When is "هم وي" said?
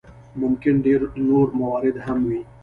2.05-2.41